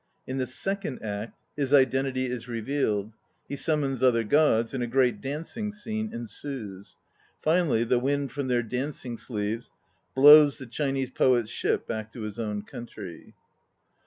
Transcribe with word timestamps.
In 0.25 0.37
the 0.39 0.47
second 0.47 1.03
act 1.03 1.37
his 1.55 1.75
identity 1.75 2.25
is 2.25 2.47
revealed. 2.47 3.13
He 3.47 3.55
summons 3.55 4.01
other 4.01 4.23
gods, 4.23 4.73
and 4.73 4.83
a 4.83 4.87
great 4.87 5.21
dancing 5.21 5.71
scene 5.71 6.09
ensues. 6.11 6.97
Finally 7.43 7.83
the 7.83 7.99
wind 7.99 8.31
from 8.31 8.47
their 8.47 8.63
dancing 8.63 9.15
sleeves 9.15 9.69
blows 10.15 10.57
the 10.57 10.65
Chinese 10.65 11.11
poet's 11.11 11.51
ship 11.51 11.85
back 11.85 12.11
to 12.13 12.21
his 12.21 12.39
own 12.39 12.63
country. 12.63 13.35